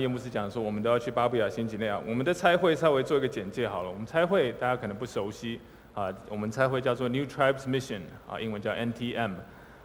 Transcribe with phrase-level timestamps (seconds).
[0.00, 2.00] 叶牧师讲说，我们都要去巴布亚新几内亚。
[2.04, 3.88] 我们的差会稍微做一个简介好了。
[3.88, 5.60] 我们差会大家可能不熟悉
[5.94, 9.30] 啊，我们差会叫做 New Tribes Mission 啊，英文叫 NTM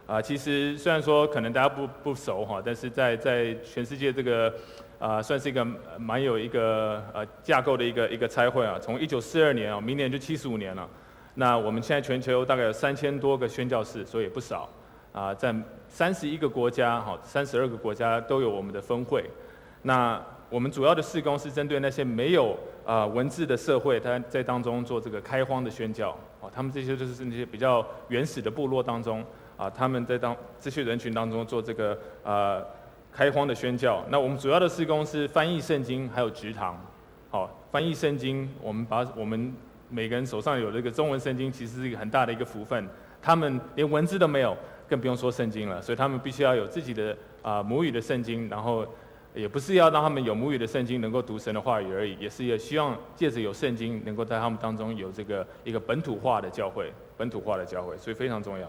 [0.08, 0.20] 啊。
[0.20, 4.52] 其实虽然说可能大家不不熟哈，但是在在全世界这个
[4.98, 5.64] 啊，算是一个
[5.96, 8.80] 蛮有一个呃架构的一个一个差会啊。
[8.82, 10.88] 从一九四二年啊，明年就七十五年了。
[11.34, 14.68] 那我们现在全球大概有三千多个宣教士，所以也不少
[15.12, 15.54] 啊，在
[15.88, 19.24] 三十一个国家哈，三十二个国家都有我们的分会。
[19.82, 26.10] 那我们主要的事工是针对那些没有啊文字的社会，他在当中做这个开荒的宣教
[26.42, 29.24] 啊，他们这些就是那些比较原始的部落当中
[29.56, 32.60] 啊，他们在当这些人群当中做这个啊
[33.12, 34.04] 开荒的宣教。
[34.10, 36.78] 那我们主要的事工是翻译圣经，还有植堂。
[37.30, 39.54] 好，翻译圣经，我们把我们
[39.88, 42.88] 每个人手上有这个中文圣经，其实是一个很大的一个福分。
[43.22, 44.56] 他们连文字都没有。
[44.90, 48.84] 更不用说圣经了，所以他们必须要有自己的啊母语的圣经，然后
[49.34, 58.68] 也不是要让他们有母语的圣经能够读神的话语而已，也是也希望借着有圣经，能够在他们当中有这个一个本土化的教会，本土化的教会，所以非常重要。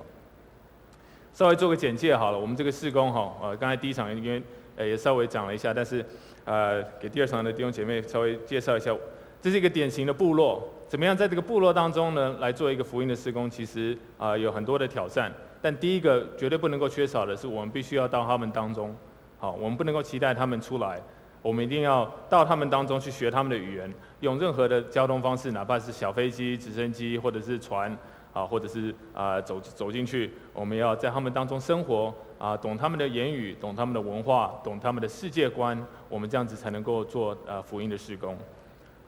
[1.34, 4.42] 稍微做个简介好了，我们这个事工哈，呃，刚才第一场因为
[4.76, 6.06] 呃也稍微讲了一下，但是
[6.46, 8.96] 呃给第二场的弟兄姐妹稍微介绍一下，
[9.42, 15.32] 这是一个典型的部落，怎么样在这个部落当中呢来做一个福音的事工，其实啊、有很多的挑战。
[15.62, 18.96] 但第一个绝对不能够缺少的是，我们必须要到他们当中，
[19.42, 21.02] 好，我们不能够期待他们出来，
[21.42, 27.98] 我们一定要到他们当中去学他们的语言，用任何的交通方式，哪怕是小飞机、直升机或者是船，
[28.34, 35.76] 啊，或者是啊走走进去，我们要在他们当中生活，啊，懂他们的言语，懂他们的文化，懂他们的世界观，
[36.08, 38.38] 我们这样子才能够做啊福音的施工。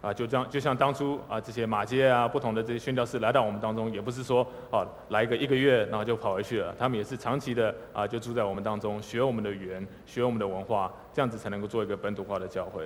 [0.03, 6.75] 啊，就这样，就像当初啊，这些马街啊，不同的这些宣教士来到我们当中，也不是说啊，来个一个月，然后就跑回去了。
[6.77, 12.85] 他们也是长期的啊，就住在我们当中，学我们的语言，学我们的文化，这样子才能够做一个本土化的教会。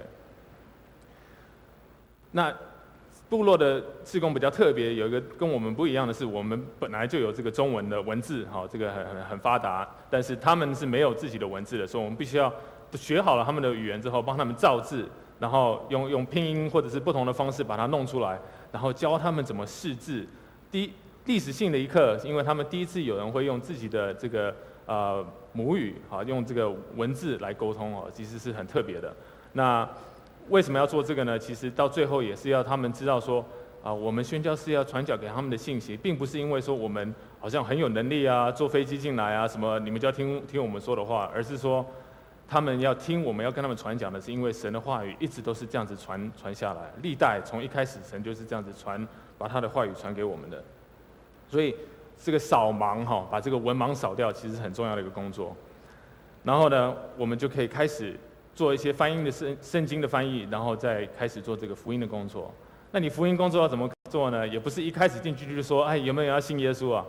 [2.34, 2.54] 那
[3.30, 12.54] 部落的事工比较特别，有一个跟我们不一样的是，我们本来就有这个中文的文字，哈，这个很很很发达，但是他们是没有自己的文字的，所以我们必须要
[12.94, 15.10] 学好了他们的语言之后，帮他们造字。
[15.40, 18.40] 然后用用拼音或者是不同的方式把它弄出来，
[18.72, 20.26] 然后教他们怎么识字。
[20.72, 20.92] 第一
[21.26, 24.56] 历史性的一刻，因为他们第一次有人会用自己的这个
[24.86, 29.14] 呃母语啊，用这个文字来沟通哦，其实是很特别的。
[29.54, 29.88] 那
[30.50, 31.38] 为什么要做这个呢？
[31.38, 33.46] 其实到最后也是要他们知道说
[33.84, 41.86] 啊，我们宣教是要传教给他们的信息，并不是因为说我们好像很有能力啊，坐飞机进来啊什么，你们就要听听我们说的话，而是说。
[42.50, 49.06] 他们要听，我们要跟他们传讲的是，因为神的话语一直都是这样子传传下来，历代从一开始神就是这样子传，
[49.38, 50.64] 把他的话语传给我们的。
[51.50, 51.76] 所以
[52.24, 55.54] 这个扫盲哈，把这个文盲扫掉，其实是很重要的一个工作。
[56.46, 58.16] 然后呢，我们就可以开始
[58.56, 62.54] 做一些翻译的圣圣经的翻译，然后再开始做这个福音的工作。
[62.92, 64.48] 那你福音工作要怎么做呢？
[64.48, 67.06] 也不是一开始进去就说，哎，有没有人要信耶稣啊？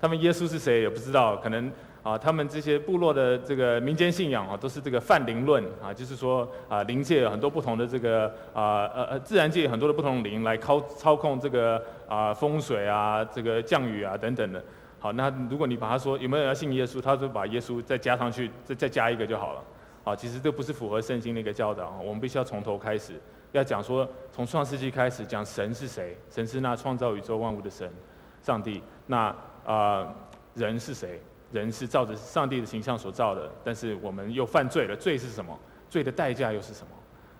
[0.00, 1.70] 他们耶稣是谁也不知道，可能。
[2.02, 14.62] 啊，他们这些部落的这个民间信仰啊，都是这个泛灵论啊，就是说啊，灵界有很多不同的这个啊呃呃，自然界有很多的不同灵来操操控这个啊风水啊，这个降雨啊等等的。
[15.00, 19.62] 好，那如果你把他说有没有人要信耶稣，他就把耶稣再加上去，再再加一个就好了。
[20.02, 22.00] 好，其实这不是符合圣经的一个教导。
[22.02, 23.12] 我们必须要从头开始，
[23.52, 27.88] 要讲说从创世纪开始讲神是谁，神是那创造宇宙万物的神，
[28.42, 28.82] 上帝。
[29.06, 29.34] 那
[29.66, 30.12] 啊
[30.54, 31.20] 人是谁？
[31.52, 34.94] 人是照着上帝的形象所造的，但是我们又犯罪了。
[34.94, 35.58] 罪是什么？
[35.88, 36.88] 罪的代价又是什么？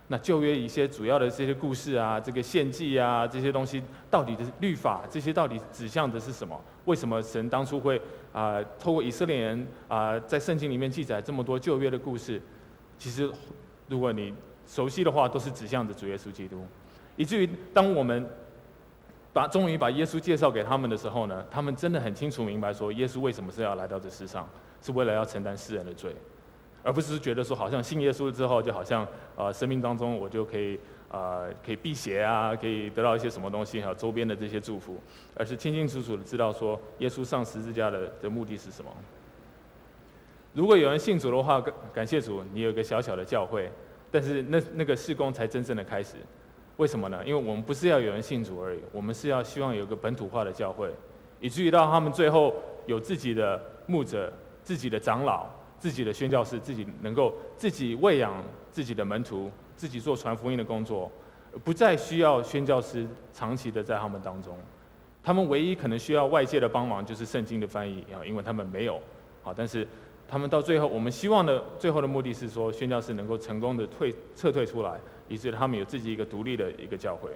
[0.09, 6.59] 那旧约一些主要的这些故事啊，这个献祭啊，这些东西到底的律法，这些到底指向的是什么？
[6.87, 8.01] 为什么神当初会
[8.33, 12.41] 啊、透过以色列人啊、在圣经里面记载这么多旧约的故事？
[12.99, 13.31] 其实，
[13.89, 14.33] 如果你
[14.67, 16.65] 熟悉的话，都是指向着主耶稣基督，
[17.17, 18.27] 以至于当我们。
[19.39, 24.49] 把终于把耶稣介绍给他们的时候呢，他们真的很清楚明白说，耶稣为什么是要来到这世上，
[24.83, 26.13] 是为了要承担世人的罪，
[26.83, 29.07] 而不是觉得说好像信耶稣之后，就好像
[29.37, 30.77] 呃生命当中我就可以
[31.13, 35.01] 呃可以辟邪啊，可以得到一些什么东西还有周边的这些祝福，
[35.37, 38.91] 而是清清楚楚的知道说耶稣上十字架的的目的是什么。
[40.53, 41.63] 如果有人信主的话，
[41.95, 43.71] 感谢主，你有个小小的教会，
[44.11, 46.15] 但是那那个事工才真正的开始。
[46.79, 47.21] 为什么呢？
[47.27, 50.89] 因为我们不是要有人信主而已，我们是要希望有个本土化的教会，
[51.41, 52.55] 以至于到他们最后
[52.87, 54.33] 有自己的牧者、
[54.63, 55.45] 自己的长老、
[55.81, 58.33] 自己的宣教士，自己能够自己喂养
[58.73, 61.11] 自己的门徒，自己做传福音的工作，
[61.65, 63.05] 不再需要宣教师
[63.35, 64.57] 长期的在他们当中。
[65.25, 69.01] 他们唯一可能需要外界的帮忙就是圣经的翻译啊，因为他们没有。
[69.43, 69.87] 好，但是
[70.29, 74.97] 他们到最后，我们希望的最后的目的是说，宣教师能够成功的退撤退出来，
[75.29, 77.31] 以至于他们有自己一个独立的一个教会。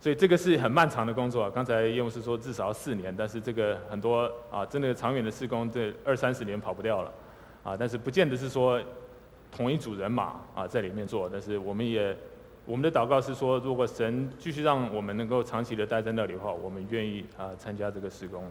[0.00, 1.50] 所以这个是很漫长的工作。
[1.50, 7.12] 刚才叶牧师说至少要四年，但是这个很多啊，真的长远的施工，这二三十年跑不掉了
[7.64, 7.76] 啊。
[7.76, 8.80] 但是不见得是说
[9.50, 12.14] 同一组人马啊在里面做，但是我们也
[12.66, 18.44] 我们的祷告是说，如果神继续让我们能够长期的待在那里的话，我们愿意啊参加这个施工。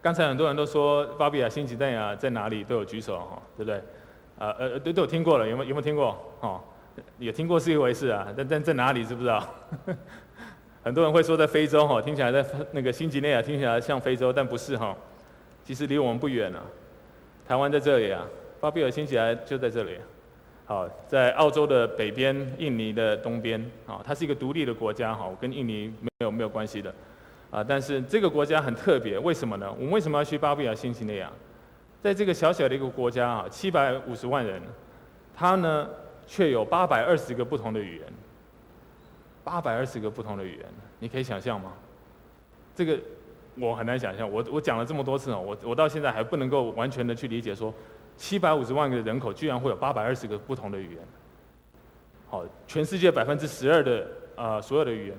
[0.00, 3.76] 刚才很多人都说巴比亚新几内亚在哪里都有举手哈，对不对？
[4.38, 6.16] 啊呃都都有听过了，有没有有没有听过？
[6.40, 6.60] 哦，
[7.18, 9.46] 有听过是一回事啊，但但在哪里知不知道？
[10.84, 14.96] 很多人会说在非洲哈，听起来在那个新几内亚听起来像非洲，但不是哈，
[15.64, 16.60] 其实离我们不远啊。
[17.46, 18.26] 台湾在这里啊，
[18.60, 19.92] 巴比亚新几内亚就在这里。
[20.64, 26.92] 好，在澳洲的北边，印尼的东边，啊，它是一个独立的国家哈，跟印尼没有没有关系的。
[27.50, 29.70] 啊，但是这个国家很特别，为什么呢？
[29.78, 31.30] 我们为什么要去巴比亚新几内亚？
[32.02, 34.60] 在这个小小的一个国家啊，七百五十万人，
[35.36, 35.86] 它呢
[36.32, 38.06] 却有八百二十个不同的语言，
[39.44, 40.66] 八百二十个不同的语言，
[40.98, 41.74] 你可以想象吗？
[42.74, 42.98] 这个
[43.56, 44.26] 我很难想象。
[44.32, 47.70] 我我讲了这么多次啊，我我到现在还不能够完全的去理解说，
[48.16, 50.98] 七百五十万个人口居然会有八百二十个不同的语言。
[52.30, 55.16] 好，全世界百分之十二的、呃、所有的语言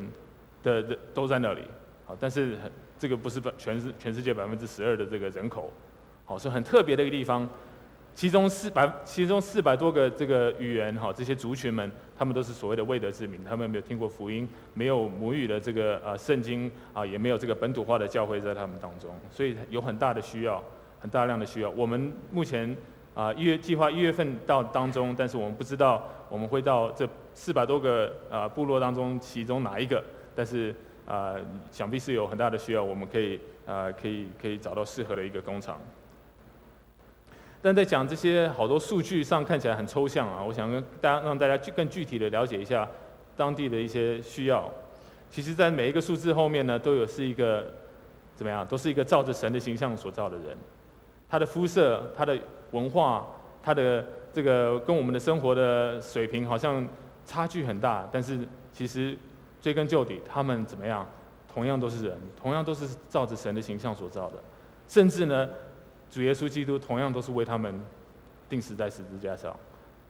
[0.63, 1.62] 的的都在那里。
[2.07, 2.57] 好，但是
[2.98, 5.71] 这个不是全世全世界百分之十二的这个人口，
[6.25, 7.48] 好，是很特别的一个地方。
[8.15, 20.63] 其中四百其中四百多个这个语言，哈，这些族群们，他们都是所谓的未得之民，他们没有听过福音，没有母语的这个呃圣经啊，也没有这个本土化的教会在他们当中，所以有很大的需要，
[21.00, 21.69] 很大量的需要。
[21.71, 22.75] 我们目前
[23.13, 30.04] 啊一月计划一月份到当中，但是我们不知道我们会到这四百多个啊部落当中其中哪一个，
[30.36, 30.74] 但是。
[31.06, 31.36] 啊、
[31.69, 35.77] 想必是有很大的需要，我们可以啊、可以可以找到适合的一个工厂。
[37.63, 42.88] 但在讲这些好多数据上看起来很抽象啊，我想跟大家让大家更具体的了解一下
[43.36, 44.69] 当地的一些需要。
[45.31, 47.65] 其实，在每一个数字后面呢，都有是一个
[48.36, 50.57] 怎么样，都是一个照着神的形象所造的人。
[51.30, 52.38] 他的肤色、他的
[52.71, 53.25] 文化、
[53.63, 56.88] 他的这个跟我们的生活的水平好像
[57.25, 58.39] 差距很大，但是
[58.74, 59.18] 其实。
[59.63, 61.07] 追根究底，他们怎么样？
[61.54, 64.33] 同样都是人，同样都是照着神的形象所造的。
[64.89, 65.48] 甚至呢，
[66.13, 67.74] 主耶稣基督同样都是为他们
[68.48, 69.56] 钉死在十字架上，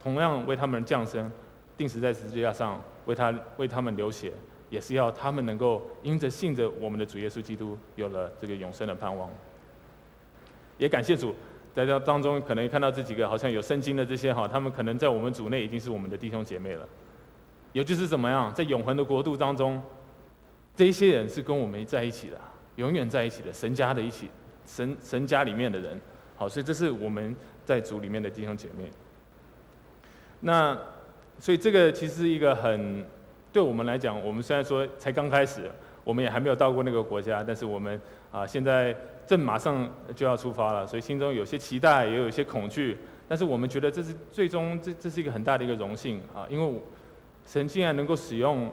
[0.02, 1.32] 同样为他们降生，
[1.78, 4.30] 钉死在十字架上，为他为他们流血，
[4.68, 9.30] 也是要他们能够因着信着我们的主耶稣基督，有了这个永生的盼望。
[10.76, 11.34] 也感谢主，
[11.74, 16.86] 在这当中可能看到这几个好像有圣经的这些哈，他们可能在我们组内已经是我们的弟兄姐妹了。
[17.72, 19.82] 也就是怎么样，在永恒的国度当中，
[20.76, 22.38] 这一些人是跟我们在一起的，
[22.76, 24.28] 永远在一起的，神家的一起，
[24.66, 26.00] 神神家里面的人。
[26.36, 27.34] 好，所以这是我们
[27.64, 28.90] 在主里面的弟兄姐妹。
[30.40, 30.76] 那
[31.40, 33.04] 所以这个其实是一个很
[33.52, 35.70] 对我们来讲，我们虽然说才刚开始，
[36.02, 38.00] 我们也还没有到过那个国家，但是我们
[38.32, 38.94] 啊现在
[39.26, 46.80] 正马上就要出发了，所以心中有些期待，也有一些恐惧，但是我们觉得这是最终这这是一个很大的一个荣幸啊，因为。
[47.46, 48.72] 神竟然能够使用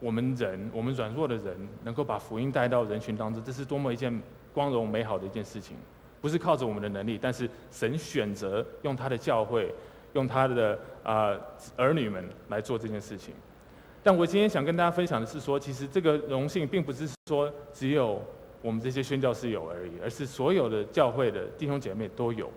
[0.00, 1.54] 我们人，我们软弱的人，
[1.84, 4.10] 能够把福音带到人群当中，这是多么一件
[4.56, 5.76] 光荣美好的一件事情。
[6.22, 9.72] 不是靠着我们的能力，但是神选择用他的教会，
[10.14, 11.36] 用他的啊、
[11.76, 13.32] 儿女们来做这件事情。
[14.02, 18.20] 但我今天想跟大家分享的是说，其实这个荣幸并不是说只有
[18.62, 22.50] 我们这些宣教士有而已，而是所有的教会的弟兄姐妹都有。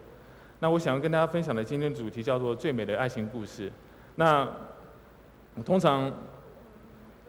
[0.61, 3.71] 那我想要跟大家分享的今天主题叫做“最美的爱情故事”。
[4.15, 4.47] 那
[5.63, 6.11] 通常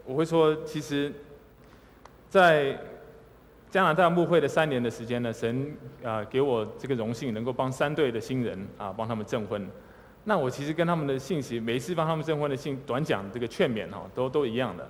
[0.06, 1.12] 我会说，其实，
[2.30, 2.78] 在
[3.70, 5.72] 加拿大牧会的三年的时间呢，神
[6.04, 9.64] 啊给我这个荣幸，能够帮三对的新人啊帮他们证婚。
[10.24, 14.84] 那我其实跟他们的信息，每一次帮他们证婚的信短讲这个劝勉哈，都都一样的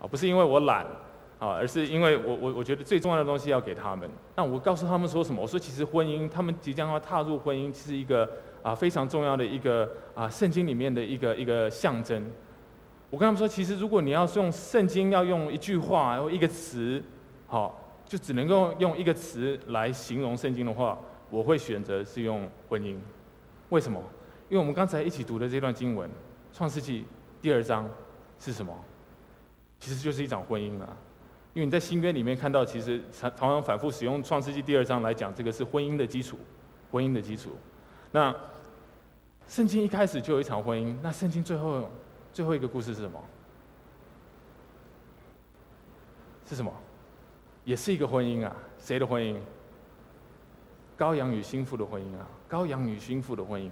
[0.00, 0.86] 啊，不是因为我懒
[1.38, 4.08] 啊，而是因为我我我觉得最重要的东西要给他们。
[4.34, 5.42] 那我告诉他们说什么？
[5.42, 8.28] 我说其实婚姻，他们即将要踏入婚姻，是一个
[8.62, 12.24] 啊非常重要的一个啊圣经里面的一个一个象征。
[13.10, 17.02] 我跟他们说，其实如果你要用圣经，要用一句话，或一个词，
[17.46, 17.81] 好，
[18.12, 20.98] 就只能够用一个词来形容圣经的话，
[21.30, 22.94] 我会选择是用婚姻。
[23.70, 23.98] 为什么？
[24.50, 26.06] 因为我们刚才一起读的这段经文，
[26.54, 27.00] 《创世纪》
[27.40, 27.88] 第二章
[28.38, 28.78] 是什么？
[29.80, 30.94] 其实就是一场婚姻啊。
[31.54, 36.38] 因为你在新约里面看到，其实常常反复使用《创世纪》第二章来讲，这个是婚姻的基础，
[36.90, 37.56] 婚姻的基础。
[38.10, 38.36] 那
[39.48, 41.88] 圣经一开始就有一场婚姻，那圣经最后。
[42.34, 43.18] 最后一个故事是什么？
[46.46, 46.70] 是什么？
[47.64, 48.54] 也是一个婚姻啊？
[48.82, 49.36] 谁的婚姻？
[50.98, 53.68] 羔羊与心腹的婚姻啊，羔羊与心腹的婚姻。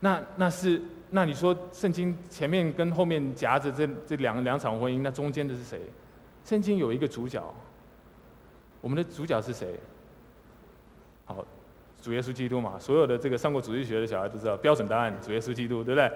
[0.00, 5.80] 那那是那你说圣经前面跟后面夹着这这两两场婚姻，那中间的是谁？
[6.44, 7.42] 圣经有一个主角，
[8.80, 9.74] 我们的主角是谁？
[11.26, 11.44] 好，
[12.00, 12.78] 主耶稣基督嘛。
[12.78, 16.10] 所有的这个上过主日学的小孩都知道标准答案，主耶稣基督，对不对？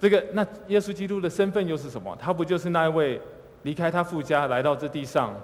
[0.00, 2.16] 这个那耶稣基督的身份又是什么？
[2.20, 3.20] 他不就是那一位
[3.62, 5.34] 离开他父家来到这地上，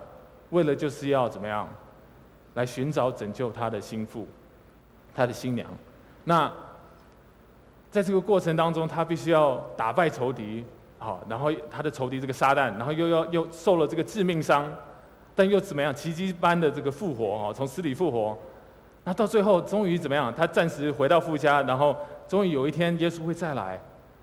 [0.50, 1.68] 为了就是要怎么样，
[2.54, 4.26] 来寻找拯救他的心腹，
[5.14, 5.68] 他的新娘。
[6.24, 6.50] 那
[7.90, 10.64] 在这个过程当中，他必须要打败仇敌，
[10.98, 14.70] 好，然后他的仇敌这个撒旦，然后又要又受了这个致命伤，
[15.34, 18.36] 但又怎么样奇迹般的这个复活哈，从死里复活，
[19.04, 20.32] 那到最后终于怎么样？
[20.34, 21.96] 他暂时回到父家，然后
[22.28, 23.80] 终于有一天耶稣会再来，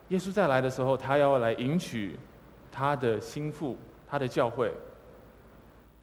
[0.10, 2.20] 耶稣再来的时候，他要来迎娶
[2.72, 3.78] 他的心腹，
[4.10, 4.72] 他的教会。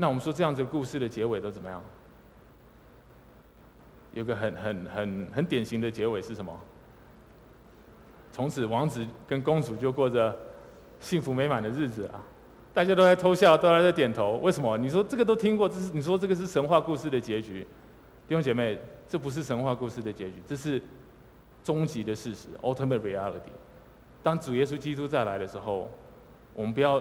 [0.02, 1.80] 那我们说这样子故事的结尾都怎么样？
[4.14, 6.52] 有个很很很很典型的结尾是什么？
[8.32, 10.37] 从此，王子跟公主就过着
[11.00, 12.21] 幸福美满的日子啊！
[12.75, 14.38] 大家都在偷笑，都在点头。
[14.38, 14.76] 为什么？
[14.76, 17.64] 你说这个都听过，这是你说这个是神话故事的结局。
[18.26, 18.76] 弟兄姐妹，
[19.09, 20.82] 这不是神话故事的结局，这是
[21.62, 23.52] 终极的事实 （ultimate reality）。
[24.21, 25.88] 当主耶稣基督再来的时候，
[26.54, 26.94] 我们不要，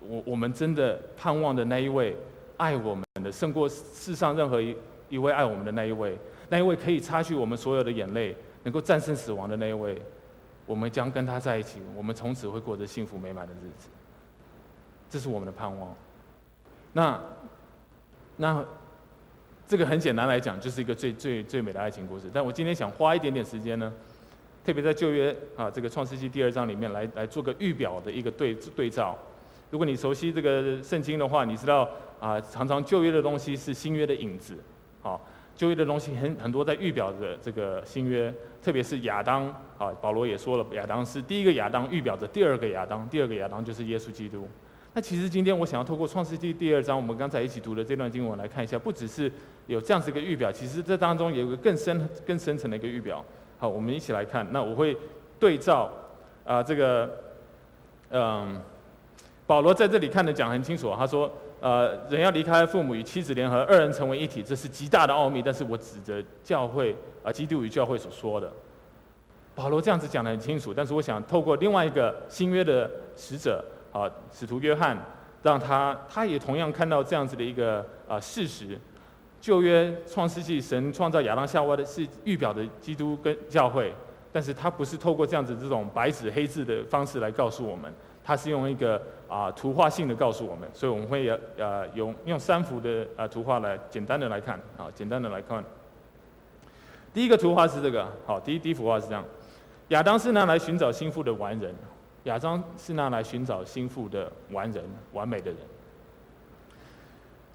[0.00, 2.16] 我我们真的盼望的那一位
[2.60, 4.76] 爱我们的，胜过世上任何一
[5.08, 6.14] 一位爱我们的那一位，
[6.50, 10.00] 那一位可以擦去我们所有的眼泪，能够战胜死亡的那一位。
[10.66, 13.88] 我们将跟他在一起，我们从此会过着幸福美满的日子。
[15.10, 15.92] 这是我们的盼望。
[16.92, 17.18] 那
[18.36, 18.64] 那
[19.66, 22.30] 这个很简单来讲，就是一个最最最美的爱情故事。
[22.32, 23.92] 但我今天想花一点点时间呢，
[24.64, 29.18] 特别在旧约啊这个创世纪第二章里面来来做个预表的一个对对照。
[29.70, 31.88] 如果你熟悉这个圣经的话，你知道
[32.20, 34.58] 啊，常常旧约的东西是新约的影子，
[35.02, 35.20] 好。
[35.56, 39.46] 旧约的东西很很多，在预表着这个新约，特别是亚当
[39.76, 44.48] 啊，保罗也说了，亚当是第一个亚当，预表着第二个亚当，第二个亚当就是耶稣基督。
[44.94, 49.30] 那其实今天我想要透过创世纪第二章，我们刚才一起读的这段经文来看一下，不只是
[49.66, 53.22] 有这样子一个预表，其实这当中有一个更深、更深层的一个预表。
[53.58, 54.46] 好，我们一起来看。
[54.50, 54.96] 那我会
[55.38, 55.92] 对照
[56.46, 57.10] 啊，这个
[58.08, 58.58] 嗯，
[59.50, 61.28] 保罗在这里看的讲很清楚，他说。
[61.60, 65.42] 呃，人要离开父母与妻子联合，二人成为一体，这是极大的奥秘。
[65.42, 68.50] 但是我指着教会啊、基督与教会所说的，
[69.54, 70.72] 保罗这样子讲得很清楚。
[70.72, 74.96] 但是我想透过另外一个新约的使者啊、使徒约翰，
[75.42, 78.78] 让他他也同样看到这样子的一个啊、事实。
[79.42, 83.92] 旧约创世纪神创造亚当夏娃的是预表的基督跟教会，
[84.32, 87.92] 但是他不是透过这样子这种白纸黑字的方式来告诉我们。
[88.22, 95.64] 它是用一个啊、图画性的告诉我们，所以我们会呃用用三幅的呃图画来简单的来看啊，简单的来看。
[97.12, 99.24] 第一个图画是这个，好，第一第一幅画是这样，
[99.88, 101.74] 亚当是拿来寻找心腹的完人，
[102.24, 105.58] 亚当是拿来寻找心腹的完人，完美的人。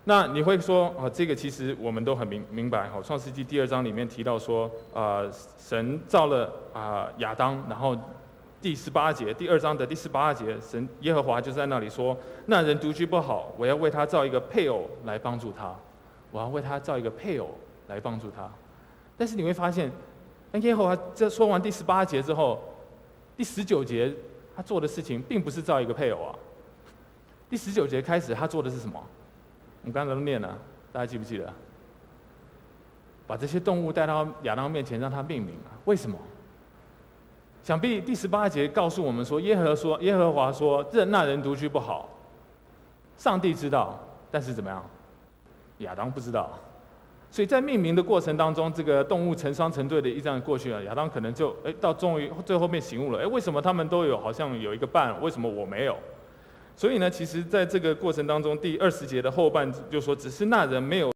[0.06, 5.24] 那你会说啊，这个其实我们都很明明白，好，创世纪第二章里面提到说啊、
[5.60, 7.96] 神造了啊亚当，然后。
[8.62, 15.72] 第十八节，第二章的第十八节，神耶和华就在那里说：“那人独居不好，我要为他造一个配偶来帮助他。
[16.32, 17.54] 我要为他造一个配偶
[17.90, 18.50] 来帮助他。”
[19.20, 19.92] 但是你会发现，
[20.52, 22.60] 那耶和华这说完第十八节之后，
[23.38, 24.12] 第十九节
[24.56, 26.34] 他做的事情并不是造一个配偶啊。
[27.48, 29.00] 第十九节开始他做的是什么？
[29.86, 30.58] 我们刚才都念了，
[30.92, 31.48] 大家记不记得？
[33.28, 35.78] 把这些动物带到亚当面前，让他命名啊？
[35.86, 36.18] 为什么？
[37.64, 42.10] 想必第十八节告诉我们说，耶和说耶和华说，这那人独居不好。
[43.20, 44.00] 上帝知道，
[44.32, 44.84] 但是怎么样？
[45.80, 46.50] 亚当不知道。
[47.30, 55.96] 所以在命名的过程当中，这个动物成双成对的一这样过去了，亚当可能就哎到终于最后面醒悟了，哎为什么他们都有好像有一个伴，为什么我没有？
[56.78, 61.10] 所以呢，其实在这个过程当中，第二十节的后半就说，只是那人没有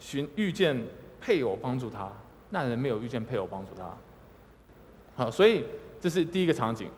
[0.00, 0.76] 寻遇见
[1.20, 2.10] 配偶帮助他，
[2.50, 5.24] 那人没有遇见配偶帮助他。
[5.24, 5.64] 好，所以
[6.00, 6.88] 这是第一个场景，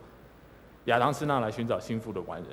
[0.85, 2.49] 亚当是那来寻找心腹的完人。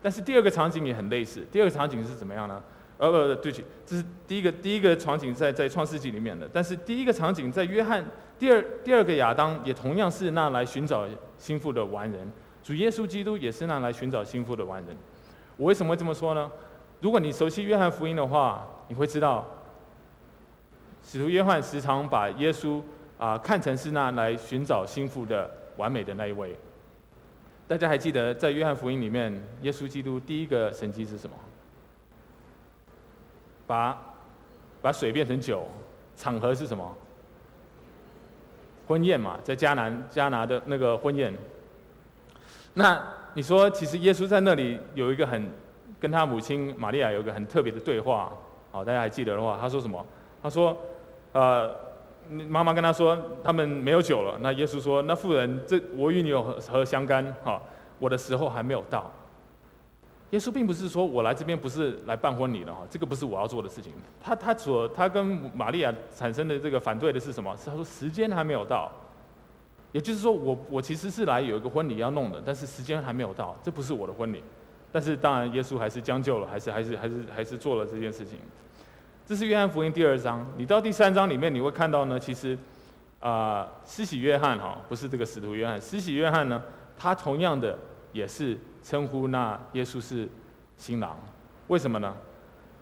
[0.00, 2.62] 但是第二个场景也很类似，第二个场景是怎么样呢？
[2.98, 6.48] 呃，不，对不起，这是第一个第一个场景在在创世纪里面的。
[6.52, 8.04] 但是第一个场景在约翰
[8.38, 11.04] 第二第二个亚当也同样是那来寻找
[11.40, 12.30] 心腹的完人。
[12.66, 14.96] 主耶稣基督也是那来寻找新妇的完人。
[15.56, 16.50] 我为什么会这么说呢？
[17.00, 19.46] 如果你熟悉约翰福音的话，你会知道，
[21.06, 22.82] 使徒约翰时常把耶稣。
[23.18, 26.54] 啊，看成是那来寻找新妇的完美的那一位。
[27.66, 29.32] 大家还记得在约翰福音里面，
[29.62, 31.34] 耶稣基督第一个神迹是什么？
[33.66, 33.98] 把
[34.82, 35.66] 把水变成酒，
[36.18, 36.94] 场合是什么？
[38.86, 41.32] 婚宴嘛，在迦南迦拿的那个婚宴。
[42.78, 43.02] 那
[43.32, 45.50] 你说，其实耶稣在那里有一个很
[45.98, 48.30] 跟他母亲玛利亚有一个很特别的对话，
[48.70, 50.04] 好，大家还记得的话，他说什么？
[50.42, 50.76] 他说，
[51.32, 51.74] 呃，
[52.28, 54.36] 妈妈跟他说他们没有酒了。
[54.42, 57.24] 那耶稣说，那妇人，这我与你有何何相干？
[57.42, 57.58] 哈，
[57.98, 59.10] 我的时候还没有到。
[60.30, 63.90] 耶稣并不是说我来这边不是来办婚礼的哈，这个不是我要做的事情。
[64.22, 67.56] 他他所他跟玛利亚产生的这个反对的是什么？
[67.56, 68.92] 是他说时间还没有到，
[69.96, 74.42] 也就是说我我其实是来有一个婚礼要弄的，但是时间还没有到，这不是我的婚礼。
[74.92, 78.38] 但是当然耶稣还是将就了，还是还是还是还是做了这件事情。
[79.26, 82.58] 这是约翰福音第二章，你到第三章里面你会看到呢，其实
[83.20, 86.62] 啊，施洗约翰哈，不是这个使徒约翰，施洗约翰呢，
[86.98, 87.78] 他同样的
[88.12, 88.58] 也是。
[88.88, 90.28] 称呼那耶稣是
[90.78, 91.18] 新郎，
[91.66, 92.14] 为什么呢？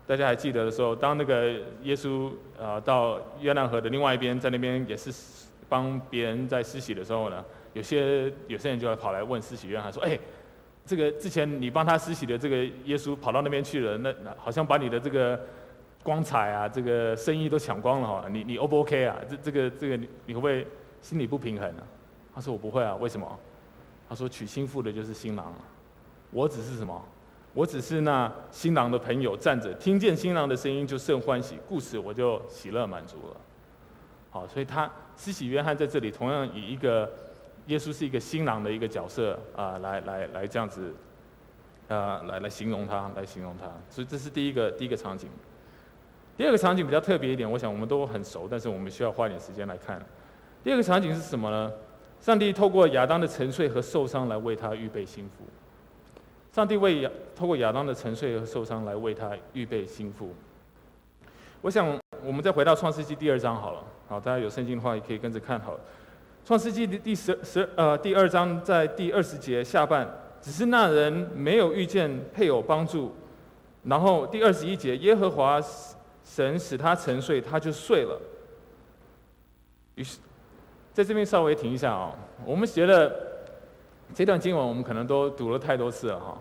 [0.06, 1.50] 大家还记得的时候，当那个
[1.82, 5.10] 耶稣呃到约旦河的另外一边，在那边也是
[5.74, 10.16] 帮别人在施洗的时候呢，有些有些人就会跑来问施洗约翰说：“哎，
[10.86, 15.40] 这个之前你帮他施洗的这个耶稣跑到那边去了，那好像把你的这个
[16.00, 19.16] 光彩啊，这个生意都抢光了哈，你你 O 不 OK 啊？
[19.28, 20.64] 这这个这个你你会不会
[21.02, 21.82] 心里不平衡呢？”
[22.32, 23.26] 他说：“我不会啊，为什么？”
[24.08, 25.52] 他说：“娶新妇的就是新郎。”
[26.30, 27.02] 我只是什么？
[27.52, 33.36] 我只是那新郎的朋友，站着听见新郎的声音就甚欢喜，故此我就喜乐满足了。
[34.34, 37.08] 好，所以他施洗约翰在这里同样以一个
[37.68, 40.92] 耶稣是一个新郎的一个角色啊，来来来这样子，
[41.88, 43.66] 啊，来来形容他，来形容他。
[43.92, 45.28] 所以这是第一个第一个场景。
[46.36, 50.02] 第二个场景比较特别一点，我想我们都很熟，但是我们需要花点时间来看。
[50.64, 51.70] 第二个场景是什么呢？
[52.20, 55.44] 上帝透过亚当的沉睡和受伤来为他预备新妇。
[56.52, 60.34] 上帝为亚透过亚当的沉睡和受伤来为他预备新妇。
[61.60, 63.84] 我想，我们再回到创世纪第二章好了。
[64.14, 65.76] 好，大家有圣经的话也可以跟着看好。
[66.46, 70.08] 创世纪的第十十呃第二章在第二十节下半，
[70.40, 73.12] 只是那人没有遇见配偶帮助。
[73.82, 75.60] 然后第二十一节，耶和华
[76.24, 78.20] 神使他沉睡，他就睡了。
[79.96, 80.18] 于是，
[80.92, 82.14] 在这边稍微停一下啊，
[82.46, 83.34] 我们觉得。
[84.14, 86.38] 这段经文我们可能都读了太多次了哈。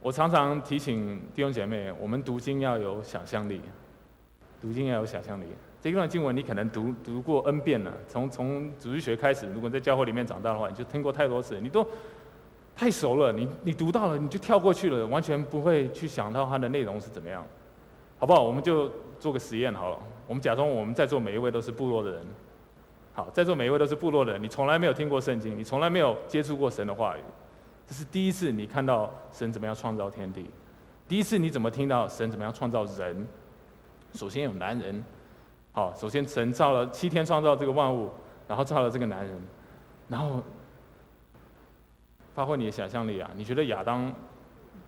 [0.00, 3.60] 我常常提醒弟兄姐妹，我们读经要有想象力，
[4.60, 5.44] 读经要有想象力。
[5.82, 11.86] 这一段经文你可能读读过 N 遍了，从从主日学开始，如果在教会里面长大的话，你就听过太多次，你都
[12.76, 13.32] 太熟了。
[13.32, 17.46] 你你读到了，你就跳过去了，完全不会去想到它的内容是怎么样，
[18.18, 18.42] 好不好？
[18.42, 22.22] 我们就做个实验好了，我们假装我们在座每一位都是部落的人。
[23.14, 27.20] 好，在座每一位都是部落的人，你从来没有听过圣经，你从来没有接触过神的话语，
[27.88, 30.46] 这是第一次你看到神怎么样创造天地，
[31.08, 33.26] 第一次你怎么听到神怎么样创造人？
[34.14, 35.04] 首先有男人，
[35.72, 38.10] 好，首先神造了七天创造这个万物，
[38.46, 39.40] 然后造了这个男人，
[40.08, 40.42] 然后
[42.34, 44.12] 发挥你的想象力啊，你觉得亚当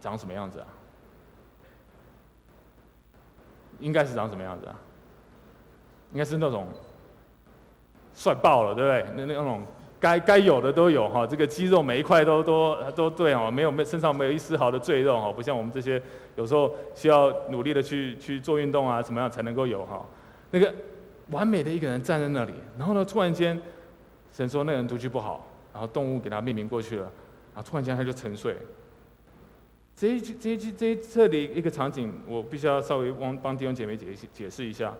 [0.00, 0.66] 长什么样子啊？
[3.80, 4.74] 应该是长什么样子啊？
[6.12, 6.66] 应该是那种。
[8.12, 9.24] 帅爆了，对不对？
[9.24, 9.62] 那那种
[9.98, 16.02] 该该有的都有哈，这个肌肉每一块都都都对哦，没有没身上没有一丝毫的赘肉哈，不像我们这些
[16.36, 20.04] 有时候需要努力的去去做运动啊，怎么样才能够有哈？
[20.50, 20.74] 那个
[21.30, 23.60] 完美的一个人站在那里，然后呢，突然间
[24.34, 27.02] 神说那个人读书不好，然后动物给他命名过去了，
[27.54, 28.56] 然后突然间他就沉睡。
[29.96, 34.94] 这一这这这里一个场景，我必须要稍微帮帮弟兄姐妹解解释一下。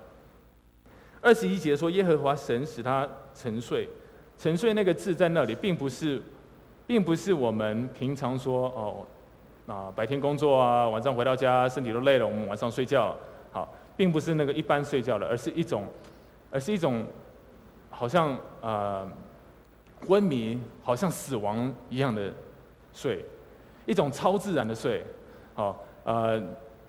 [1.23, 3.89] 二十一节说，耶和华神使他沉睡，
[4.39, 6.21] 沉睡那个字在那里，并不是，
[6.87, 9.07] 并不是我们平常说哦，
[9.67, 13.17] 啊白天工作啊，晚上回到家身体都累了，我们晚上睡觉，
[13.53, 15.85] 好，并不是那个一般睡觉的，而是一种，
[16.51, 17.05] 而是一种，
[17.91, 19.07] 好像、呃、
[20.09, 22.33] 昏迷，好像死亡一样的
[22.95, 23.23] 睡，
[23.85, 25.05] 一种超自然的睡，
[25.53, 26.43] 好，呃。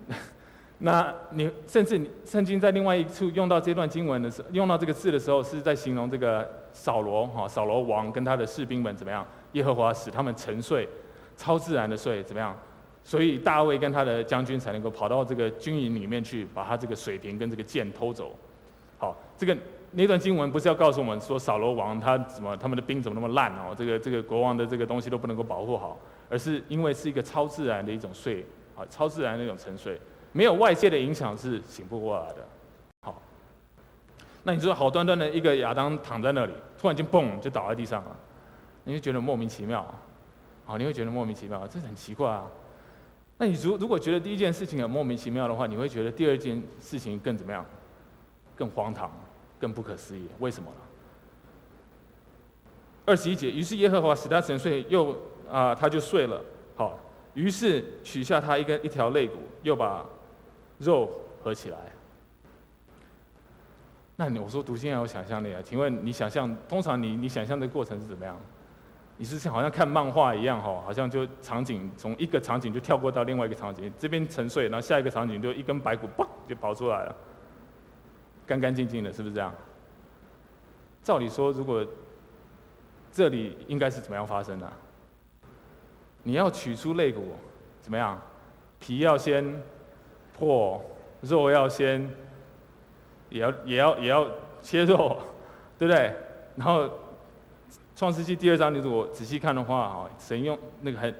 [0.84, 9.24] 那你甚至你圣经在另外一处用到这段经文的时候，用到这个字的时候，是在形容这个扫罗哈，扫罗王跟他的士兵们怎么样？
[9.52, 10.88] 耶和华使他们沉睡，
[11.36, 12.56] 超自然的睡怎么样？
[13.04, 18.34] 所以大卫跟他的将军才能够跑到这个军营里面去，把他这个水瓶跟这个剑偷走。
[18.98, 19.56] 好，这个
[19.90, 23.74] 那段经文不是要告诉我们说扫罗王他怎么他们的兵怎么那么烂哦？
[23.76, 25.98] 这个这个国王的这个东西都不能够保护好，
[26.30, 29.98] 而是因为是一个超自然的一种睡啊，超自然的一种沉睡。
[30.30, 32.46] 没有外界的影响是醒不过来的。
[33.02, 33.20] 好，
[34.44, 38.16] 那你说好端端的一个亚当躺在那里，突然间嘣就倒在地上了，
[38.84, 39.84] 你会觉得莫名其妙。
[40.64, 42.44] 好，你会觉得莫名其妙，这很奇怪啊。
[43.38, 47.64] 那你如如果觉得第一件事情很莫名其妙的话，你会觉得第二件事情更怎么样？
[48.54, 49.10] 更荒唐，
[49.58, 50.28] 更不可思议。
[50.38, 50.76] 为什么呢？
[53.04, 55.16] 二十一节，于是耶和华使他沉睡，又
[55.50, 56.40] 啊、他就睡了。
[56.76, 56.98] 好，
[57.34, 60.04] 于是取下他一根一条肋骨，又把
[60.78, 61.10] 肉
[61.42, 61.78] 合起来。
[64.14, 65.60] 那你我说读经要有想象力啊？
[65.64, 68.38] 请问你想象，通常你你想象的过程是怎么样？
[69.18, 77.14] 你是像好像看漫画一样哈，好像就场景从一个场景就跳过到另外一个场景，这边沉睡，然后下一个场景就一根白骨嘣就跑出来了，
[78.46, 79.52] 干干净净的，是不是这样？
[81.04, 81.84] 照理说，如果
[83.12, 84.72] 这里应该是怎么样发生的？
[86.22, 87.34] 你要取出肋骨，
[87.82, 88.20] 怎么样？
[88.80, 89.44] 皮要先
[90.38, 90.82] 破，
[91.20, 92.08] 肉要先，
[93.28, 94.26] 也要也要也要
[94.62, 95.18] 切肉，
[95.78, 96.12] 对不对？
[96.56, 96.88] 然后
[98.02, 101.14] 创世纪第二章，你如果仔细看的话，哈，神用那个很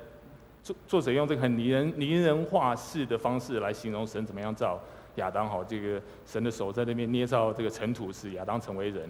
[0.64, 4.80] 作作者用这个很拟人拟人化式的方式来形容神怎么样造
[5.14, 9.08] 亚当，哈，这个神的手在那边捏造这个尘土，使亚当成为人。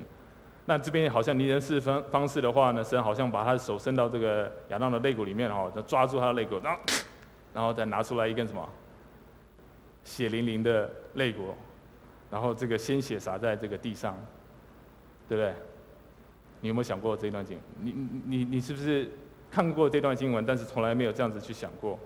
[0.66, 6.80] 那这边好像拟人式方方式的话呢，神好像把他的手伸到这个亚当的肋骨里面哈，抓住他的肋骨，然后，
[7.54, 8.68] 然后再拿出来一根什么
[10.04, 11.54] 血淋淋的肋骨，
[12.30, 14.14] 然后这个鲜血洒在这个地上，
[15.26, 15.54] 对不对？
[16.62, 17.58] 你有没有想过这段经？
[17.80, 17.94] 你
[18.24, 19.10] 你你是不是
[19.50, 21.98] 看过这段经文，但是从来没有这样子去想过？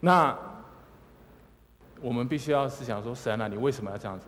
[0.00, 0.34] 那
[2.00, 4.24] 我们必须要思想说，神啊，你为什么要这样子？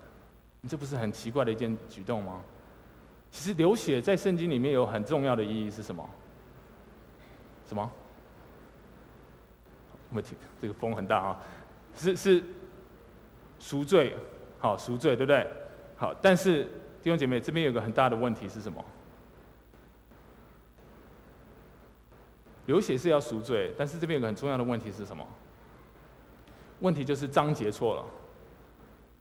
[0.60, 2.40] 你这不是很奇怪的一件举动吗？
[3.30, 6.08] 其实流血在圣经里面有很重要的意义是什么？
[7.68, 7.90] 什么？
[10.10, 11.40] 我们听这个风很大啊，
[11.96, 12.42] 是是
[13.58, 14.16] 赎罪，
[14.58, 15.46] 好赎罪，对不对？
[15.96, 16.64] 好，但是
[17.02, 18.84] 弟兄姐妹这边有个很大的问题是什么？
[22.66, 25.26] 流血是要赎罪，但是这边有个很重要的问题是什么？
[26.80, 28.04] 问题就是章节错了，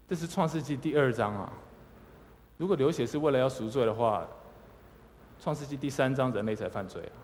[0.09, 1.51] 这是创世纪第二章啊。
[2.57, 4.25] 如果流血是为了要赎罪的话，
[5.43, 7.15] 《创世纪》第三章人类才犯罪啊，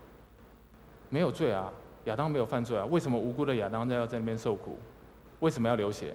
[1.08, 1.72] 没有罪啊，
[2.04, 4.78] 亚当没有犯罪啊，为什么无辜的亚当在要在那边受苦？
[5.40, 6.14] 为什么要流血？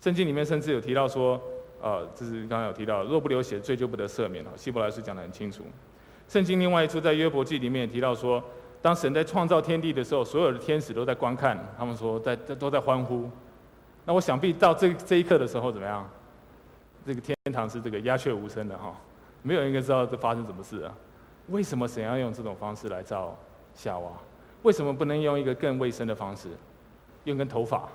[0.00, 1.40] 圣经里面甚至有提到说，
[1.80, 4.50] 呃，这是刚刚有提到，若不流血，罪就不得赦免了。
[4.56, 5.62] 希伯来书讲得很清楚。
[6.28, 8.42] 圣经另外一处在约伯记里面也提到说，
[8.82, 13.28] 当神在创造天地的时候，所有的天使都在观看，他们说在都在欢呼。
[14.06, 16.08] 那我想必到这这一刻的时候怎么样？
[17.06, 18.94] 这个天堂是这个鸦雀无声的哈，
[19.42, 20.94] 没有人应该知道这发生什么事啊？
[21.48, 23.36] 为什么神要用这种方式来造
[23.74, 24.10] 夏娃？
[24.62, 26.48] 为什么不能用一个更卫生的方式，
[27.24, 27.88] 用根头发？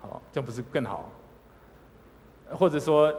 [0.00, 1.08] 好，这样不是更好？
[2.50, 3.12] 或者说，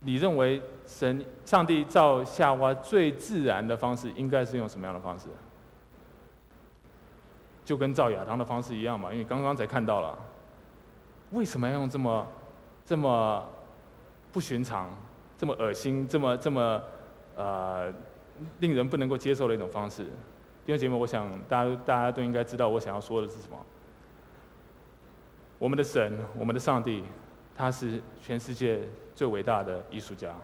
[0.00, 5.26] 你认为神上帝造夏娃最自然的方式，应该是用什么样的方式？
[7.64, 9.12] 就跟造亚当的方式一样嘛？
[9.12, 10.18] 因为刚刚才看到了，
[11.30, 12.26] 为什么要用这么
[12.86, 13.44] 这么？
[14.32, 14.88] 不寻常，
[15.38, 16.82] 这么恶心，这么这么，
[17.36, 17.92] 呃，
[18.60, 20.04] 令人不能够接受的一种方式。
[20.64, 23.58] 弟兄姐妹，我想大家大家都应该知道我想要说的是什么。
[25.58, 27.04] 我们的神，我们的上帝，
[27.54, 28.80] 他是全世界
[29.14, 30.34] 最伟大的艺术家。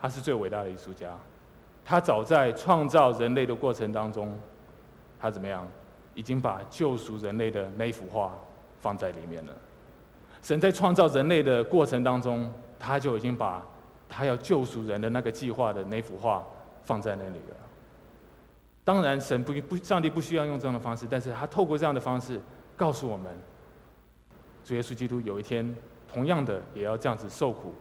[0.00, 1.08] 他是最伟大的艺术家。
[1.84, 4.32] 他早在创造人类的过程当中，
[5.20, 5.66] 他怎么样，
[6.20, 8.36] 已经把救赎人类的那幅画
[8.82, 9.52] 放在里面了。
[10.42, 13.62] 神在创造人类的过程当中，他就已经把
[14.06, 16.44] 他要救赎人的那个计划的那幅画
[16.84, 17.56] 放在那里了。
[18.84, 22.38] 当然，神不不，上帝不需要用这样的方式，但是他透过这样的方式
[22.76, 23.32] 告诉我们，
[24.66, 25.74] 主耶稣基督有一天
[26.12, 27.74] 同样的也要这样子受苦，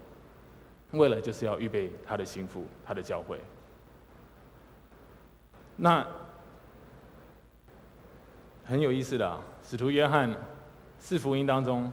[0.91, 3.37] 为了就是要预备他的心腹，他的教会。
[5.75, 6.07] 那
[8.69, 10.33] 很有意思的啊，使徒约翰
[10.99, 11.91] 四福音当中。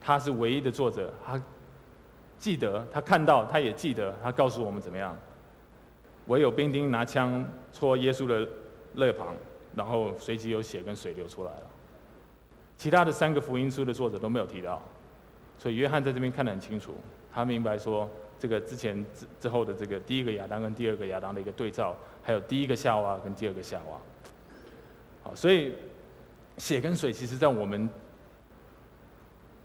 [0.00, 1.38] 他是唯一的作者，他
[2.38, 5.14] 记得，他看到，他也记得，他告诉我们怎么样。
[6.28, 8.48] 唯有兵丁拿枪戳耶稣的
[8.94, 9.34] 肋旁，
[9.74, 11.62] 然后随即有血跟水流出来了。
[12.78, 14.80] 其他的三个福音书的作者都没有提到，
[15.58, 16.94] 所以约翰在这边看得很清楚，
[17.34, 18.08] 他明白说，
[18.40, 23.98] 这个之前之之后的这个第一个亚当跟第二个亚当的一个对照，还有第一个夏娃跟第二个夏娃。
[25.24, 25.74] 好，所以
[26.58, 27.88] 血跟水其实在我们。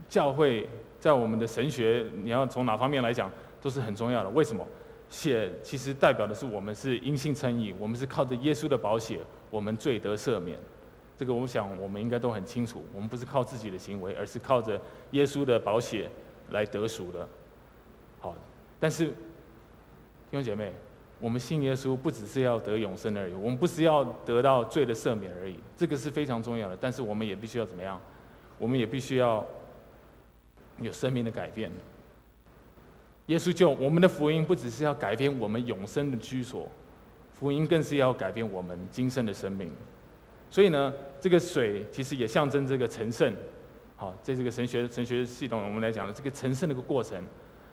[0.10, 3.32] 教会在我们的神学，你要从哪方面来讲，
[3.64, 4.30] 都是很重要的。
[4.30, 4.64] 为什么？
[5.10, 10.56] 血其实代表的是我们是因信称义，我们是靠着耶稣的宝血，我们罪得赦免。
[11.18, 12.86] 这个我想我们应该都很清楚。
[12.94, 14.80] 我们不是靠自己的行为，而是靠着
[15.12, 16.08] 耶稣的宝血
[16.52, 17.28] 来得赎的。
[18.20, 18.36] 好，
[18.80, 19.14] 但是弟
[20.34, 20.72] 兄姐妹，
[21.24, 26.78] 我们信耶稣不只是要得永生而已，我们不是要得到罪的赦免而已，这个是非常重要的。
[26.80, 27.98] 但是我们也必须要怎么样？
[28.60, 29.46] 我们也必须要。
[30.80, 31.72] 有生命的改变。
[33.28, 36.68] 耶稣救我们的福音，不只是要改变我们永生的居所，
[37.40, 39.70] 福音更是要改变我们今生的生命。
[40.50, 43.32] 所以呢，这个水其实也象征这个成圣。
[43.96, 47.24] 好，在这个神学神学系统，我们来讲这个成圣的一个过程，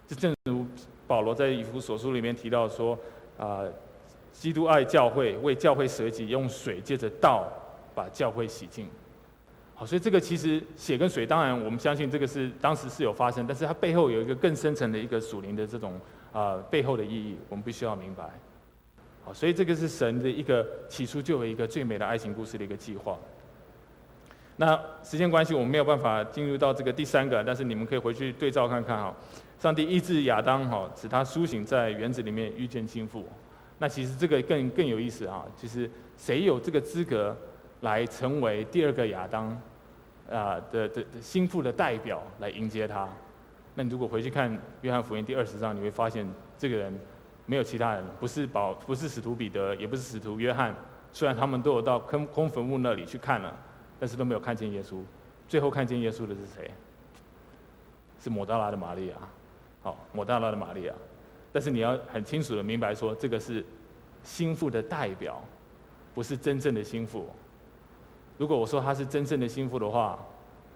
[0.07, 0.67] 就正如
[1.07, 2.97] 保罗在以弗所书里面提到说，
[3.41, 3.65] 啊，
[4.35, 7.51] 基督爱教会，为教会舍己，用水借着道
[7.95, 8.87] 把教会洗净。
[9.75, 15.99] 好，所以这个其实血跟水，当然我们相信这个是当时是有发生，但是它背后有一个更深层的一个属灵的这种
[16.35, 18.25] 啊背后的意义，我们必须要明白。
[19.25, 23.17] 好，所以这个是神的一个起初就有一个最美的爱情故事的一个计划。
[24.57, 29.15] 那时间关系，我们没有办法进入到这个第三个，但是你们可以回去对照看看哈。
[29.61, 33.29] 上帝医治亚当哈，使他苏醒在园子里面遇见心腹。
[33.79, 37.37] 那其实这个更更有意思啊，其实谁有这个资格
[37.83, 39.57] 来成为第二个亚当？
[40.31, 43.09] 啊的的心腹的代表来迎接他，
[43.75, 46.25] 那你如果回去看约翰福音第二十章，你会发现
[46.57, 46.97] 这个人
[47.47, 50.73] 没有其他人，不是保，不是使徒彼得，也不是使徒约翰，
[51.13, 53.53] 虽然他们都有到空空坟墓那里去看了，
[53.99, 55.01] 但是都没有看见耶稣。
[55.49, 56.71] 最后看见耶稣的是谁？
[58.23, 59.15] 是抹大拉的玛利亚，
[59.83, 60.95] 好，抹大拉的玛利亚。
[61.53, 63.65] 但是你要很清楚的明白说，这个是
[64.23, 65.43] 心腹的代表，
[66.15, 67.29] 不是真正的心腹。
[68.39, 70.19] 如果我说他是真正的心腹的话，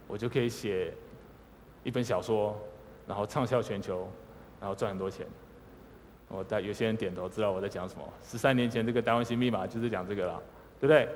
[0.07, 0.93] 我就可以写
[1.83, 2.57] 一本小说，
[3.07, 4.09] 然后畅销全球，
[4.61, 5.27] 然后赚很多钱。
[6.29, 8.03] 我带有些人点头，知道我在讲什么。
[8.29, 10.43] 十三年前这个《达文西密码》就是讲这个了，
[10.81, 11.09] 对不对？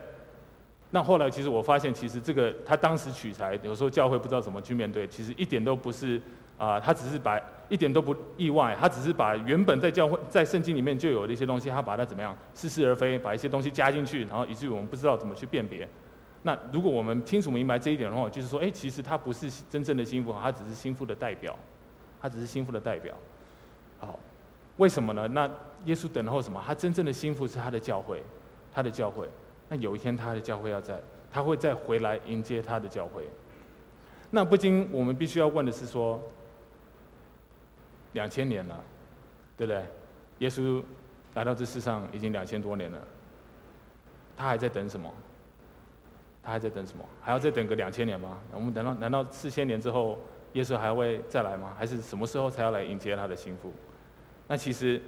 [0.91, 6.21] 那后来其实我发现，其实这个他当时取材，有时候教会不知道怎么去面对，其实一点都不是
[6.59, 15.89] 啊、他只是把一点都不意外，他只是把原本在教会在圣经里面就有的一些东西，他把它怎么样似是而非，把一些东西加进去，然后以至于我们不知道怎么去辨别。
[16.43, 21.57] 那如果我们清楚明白这一点的话，就是说，哎，其实他不是真正的心腹，他只是心腹的代表，
[22.21, 23.15] 他只是心腹的代表。
[24.01, 24.19] 好，
[24.79, 25.29] 为什么呢？
[25.29, 25.51] 那
[25.85, 26.63] 耶稣等候什么？
[26.67, 28.23] 他真正的心腹是他的教会，
[28.73, 29.29] 他的教会。
[29.69, 30.99] 那有一天他的教会要在，
[31.31, 33.23] 他会再回来迎接他的教会。
[34.31, 36.23] 那不禁我们必须要问的是说，
[38.13, 38.85] 两千年了，
[39.57, 39.83] 对不对？
[40.39, 40.83] 耶稣
[41.35, 42.99] 来到这世上已经两千多年了，
[44.37, 45.13] 他还在等什么？
[46.43, 47.05] 他还在等什么？
[47.21, 48.39] 还要再等个两千年吗？
[48.53, 50.19] 我们等到难道四千年之后，
[50.55, 51.75] 耶稣还会再来吗？
[51.77, 53.73] 还是什么时候才要来迎接他的新妇？
[54.47, 55.03] 那其实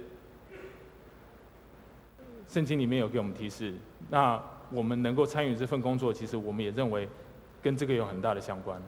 [2.47, 3.73] 圣经里面有给我们提示。
[4.09, 7.07] 那我们能够参与这份工作，其实我们也认为
[7.63, 8.79] 跟这个有很大的相关。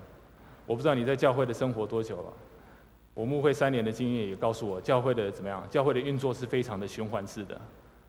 [0.67, 2.33] 我不知道你在教会的生活多久了？
[3.13, 5.63] 我牧会三年的经验也告诉我，教会的怎么样？
[5.69, 7.59] 教会的运作是非常的循环式的。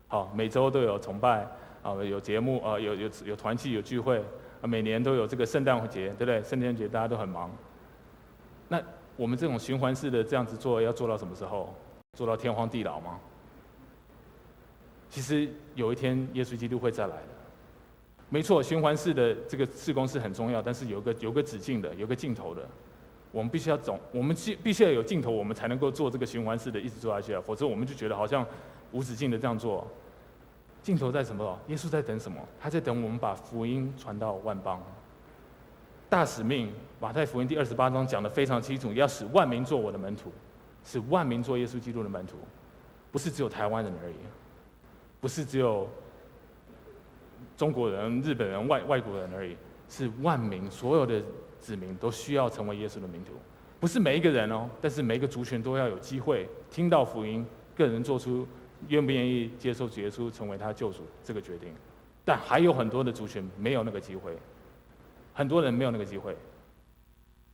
[0.07, 1.47] 好，每周都有崇拜。
[1.83, 4.17] 啊，有节目啊，有有有团契，有聚会，
[4.59, 6.41] 啊，每年都有这个圣诞节，对不对？
[6.41, 7.51] 圣诞节大家都很忙。
[8.67, 8.81] 那
[9.15, 11.71] 我们这种循环式的这样子做，要做到什么时候？
[12.17, 13.19] 做到天荒地老吗？
[15.11, 17.27] 其实有一天，耶稣基督会再来的。
[18.29, 22.67] 没错，循环式的这个事工是很重要，但是有个有个止境的，有个尽头的。
[23.35, 27.41] 我们必须要走，我们必必须要有镜头，我们才能够做这个循环式的，一直做下去啊。
[27.45, 28.45] 否则，我们就觉得好像
[28.93, 29.85] 无止境的这样做。
[30.81, 31.59] 镜头在什么？
[31.67, 32.39] 耶稣在等什么？
[32.61, 34.81] 他在等我们把福音传到万邦。
[36.07, 36.71] 大使命，
[37.01, 40.31] 马太福音第二十八章讲得非常清楚，要使万民做我的门徒，
[40.85, 42.37] 使万民做耶稣基督的门徒，
[43.11, 44.15] 不是只有台湾人而已，
[45.19, 45.89] 不是只有
[47.57, 49.57] 中国人、日本人、外外国人而已，
[49.89, 51.21] 是万民所有的
[51.65, 53.33] 子民都需要成为耶稣的门徒，
[53.79, 58.47] 不是每一个人哦，但是每一个族群都要有机会听到福音，个人做出。
[58.89, 61.69] 愿不愿意接受耶稣成为他救主这个决定？
[62.23, 64.37] 但还有很多的族群没有那个机会，
[65.33, 66.35] 很多人没有那个机会。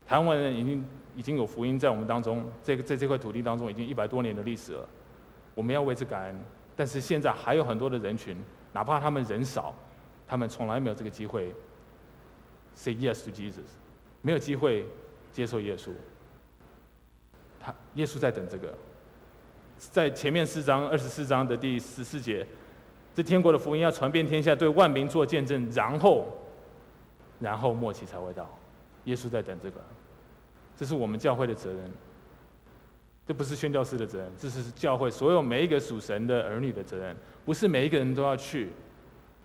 [0.06, 4.86] 台湾人已经已经有福音在我们当中，这个在这块土地当中已经一百多年的历史了，
[5.56, 6.36] 我们要为之感恩。
[6.76, 8.36] 但是现在还有很多的人群，
[8.74, 9.74] 哪怕他们人少，
[10.28, 11.54] 他们从来没有这个机会
[12.76, 13.70] say yes to Jesus，
[14.22, 14.86] 没有机会
[15.34, 15.92] 接受耶稣。
[17.60, 18.74] 他耶稣在等这个。
[19.92, 22.46] 在前面四章二十四章的第十四节，
[23.16, 26.28] 这天国的福音要传遍天下，对万民做见证，然后，
[27.40, 28.48] 然后末期才会到。
[29.06, 29.82] 耶稣在等这个，
[30.78, 31.92] 这是我们教会的责任，
[33.28, 38.66] 这不是宣教士的责任，这是教会所有每一个属神的儿女的责任，不是每一个人都要去。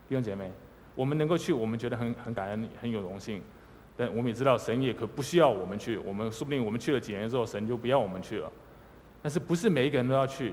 [0.08, 0.52] 弟兄姐妹，
[0.94, 3.40] 我们能够去，我们觉得很很感恩，很有荣幸，
[3.96, 8.52] 但我们也知道神也可不需要我们去，我们说不定我们去了几年之后，神就不要我们去了。
[9.22, 10.52] 但是不是每一个人都要去，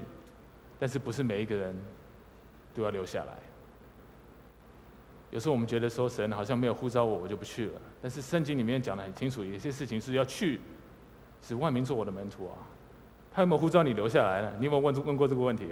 [0.80, 1.76] 但是不是每一个人
[2.76, 3.34] 都要留下来。
[5.30, 7.74] 有时候我们觉得说神好像没有呼召我，我就不去了。
[8.02, 10.62] 但是圣经里面讲得很清楚，有些事情是要去，
[11.46, 12.56] 使万民做我的门徒啊。
[13.34, 14.54] 他有没有呼召你留下来呢？
[14.60, 15.68] 你有没有问问过这个问题？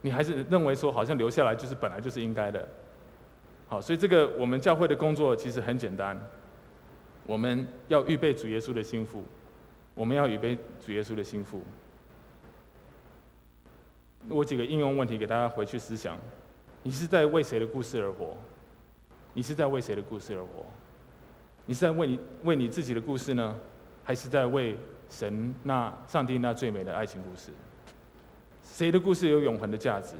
[0.00, 2.66] 你还是认为说好像留下来就是本来就是应该的。
[3.68, 6.18] 好，所以这个我们教会的工作其实很简单，
[7.28, 9.22] 我们要预备主耶稣的心腹，
[9.94, 11.62] 我们要预备主耶稣的心腹。
[14.30, 16.16] 我几个应用问题给大家回去思想：
[16.82, 18.34] 你是在为谁的故事而活？
[19.34, 20.64] 你是在为谁的故事而活？
[21.66, 23.54] 你是在为你为你自己的故事呢，
[24.02, 24.74] 还是在为
[25.10, 27.50] 神那上帝那最美的爱情故事？
[28.72, 30.14] 谁的故事有永恒的价值？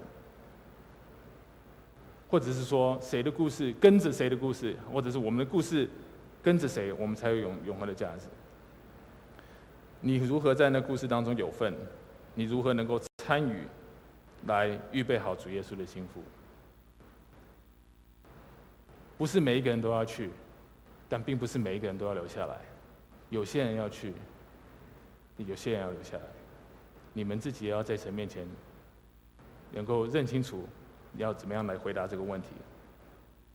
[2.29, 5.89] 或者是说，谁的故事跟着谁的故事，或者是我们的故事
[6.49, 8.23] 跟着谁，我们才有永永恒的价值？
[10.01, 11.75] 你如何在那故事当中有份？
[12.35, 13.65] 你如何能够参与？
[14.47, 16.23] 来预备好主耶稣的心腹，
[19.19, 20.31] 不是每一个人都要去，
[21.07, 22.57] 但并不是每一个人都要留下来。
[23.29, 24.15] 有些人要去，
[25.37, 26.23] 有些人要留下来。
[27.13, 28.47] 你们自己也要在神面前，
[29.73, 30.67] 能够认清楚，
[31.13, 32.49] 你要怎么样来回答这个问题。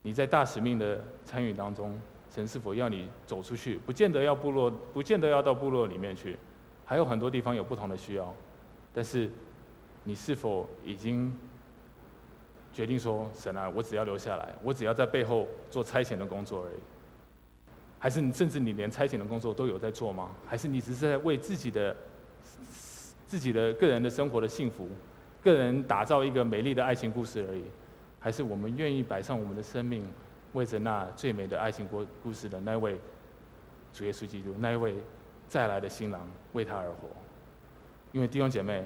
[0.02, 1.98] 你在大使命的参与当中，
[2.34, 3.76] 神是否要你走出去？
[3.86, 6.36] 不见得要部落，不见得要到部落里面去，
[6.84, 8.34] 还有很多地方有不同的需要，
[8.94, 9.30] 但是。
[10.06, 11.34] 你是否已经
[12.74, 16.74] 决定说，神啊，我只要留下来，我只要在背后做差遣的工作而已？
[17.98, 20.28] 还是你甚至你连差遣的工作都有在做吗？
[20.46, 21.96] 还是你只是在为自己的
[23.26, 24.86] 自己的个人的生活的幸福，
[25.42, 27.64] 个人打造一个美丽的爱情故事而已？
[28.20, 30.06] 还是我们愿意摆上我们的生命，
[30.54, 32.98] 为着那最美的爱情故故事的那位
[33.92, 34.96] 主耶稣基督，那一位
[35.48, 37.08] 再来的新郎，为他而活？
[38.12, 38.84] 因为弟兄姐妹。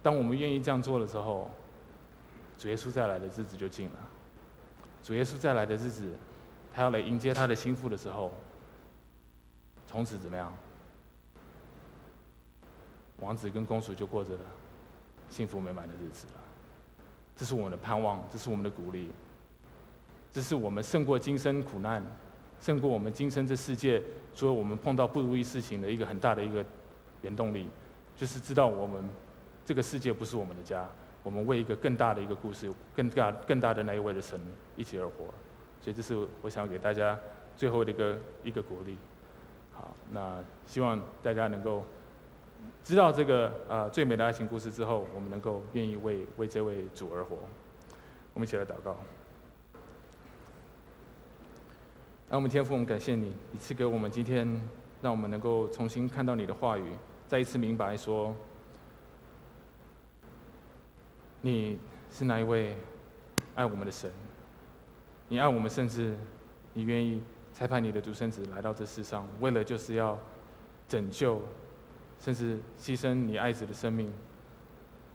[0.00, 1.50] 当我们愿意这样做的时候，
[2.56, 3.96] 主耶稣再来的日子就近了。
[5.04, 6.14] 主耶稣再来的日子，
[6.72, 8.32] 他要来迎接他的心腹的时候，
[9.90, 10.54] 从此怎么样？
[13.18, 14.30] 王子跟公主就过着
[15.32, 16.40] 幸福美满的日子了。
[17.36, 19.10] 这是我们的盼望，这是我们的鼓励，
[20.32, 22.04] 这是我们胜过今生苦难，
[22.62, 24.02] 胜过我们今生这世界
[24.34, 26.64] 所有我们碰到不如意事情的一个很大的一个
[27.22, 27.66] 原动力，
[28.18, 29.02] 就是知道我们。
[29.66, 30.88] 这个世界不是我们的家，
[31.22, 34.40] 我们为一个更大的一个故事，更大更大的那一位的神
[34.76, 35.26] 一起而活，
[35.84, 37.18] 所以这是我想要给大家
[37.54, 38.96] 最后的一个一个鼓励。
[39.74, 41.84] 好，那希望大家能够
[42.82, 47.36] 知道这个啊、呃、最美的爱情故事之后，我们能够愿意为为这位主而活。
[48.32, 48.96] 我们一起来祷告。
[52.30, 54.46] 那我们天父，我们感谢你，你赐给我们今天，
[55.00, 56.92] 让我们能够重新看到你的话语，
[57.26, 58.36] 再一次明白说。
[61.40, 61.78] 你
[62.12, 62.76] 是哪一位
[63.54, 64.10] 爱我们的神？
[65.28, 66.14] 你爱我们，甚至
[66.74, 67.22] 你愿意
[67.56, 70.18] 差派你的独生子来到这世上，为了就是要
[70.86, 71.40] 拯救，
[72.22, 74.12] 甚至牺牲你爱子的生命，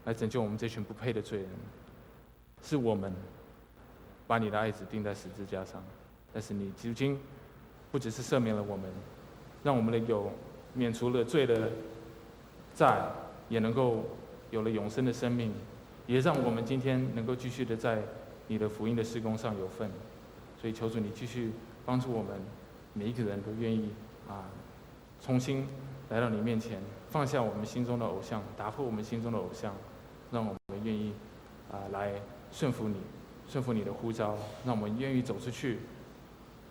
[0.05, 1.49] 来拯救我们这群不配的罪人。
[2.63, 3.13] 是我们
[4.25, 5.83] 把你的爱子钉在十字架上，
[6.33, 7.17] 但是你如今
[7.91, 8.89] 不只是赦免了我们，
[9.63, 10.31] 让我们的有
[10.73, 11.69] 免除了罪的
[12.75, 13.05] 债，
[13.49, 14.03] 也能够
[14.51, 15.53] 有了永生的生命。
[16.05, 18.01] 也让我们今天能够继续的在
[18.47, 19.89] 你的福音的施工上有份，
[20.59, 21.51] 所以求主你继续
[21.85, 22.31] 帮助我们，
[22.91, 23.89] 每一个人都愿意
[24.27, 24.43] 啊，
[25.23, 25.65] 重新
[26.09, 26.77] 来到你面前，
[27.09, 29.73] 放下我们心中的偶像，打破我们心中的偶像，
[30.29, 31.13] 让我们愿意
[31.71, 32.11] 啊来
[32.51, 32.97] 顺服你，
[33.49, 35.79] 顺服你的呼召，让我们愿意走出去。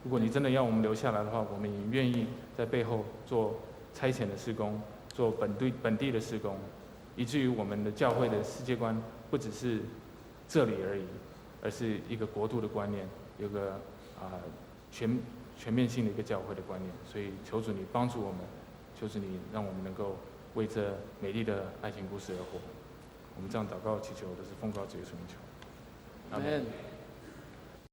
[0.04, 3.60] 如果你真的要我们留下来的话，我们也愿意在背后做
[3.94, 4.80] 差遣的施工，
[5.14, 6.56] 做本地本地的施工，
[7.16, 9.00] 以至于我们的教会的世界观。
[9.30, 9.80] 不只是
[10.48, 11.04] 这里而已，
[11.62, 13.72] 而是一个国度的观念，有个
[14.20, 14.42] 啊
[14.90, 15.18] 全
[15.58, 16.92] 全面性的一个教会的观念。
[17.10, 18.40] 所以求主你帮助我们，
[19.00, 20.16] 求主你让我们能够
[20.54, 22.58] 为这美丽的爱情故事而活。
[23.36, 25.36] 我们这样祷告祈求，都是奉告主耶稣名求。
[26.32, 26.91] 阿门。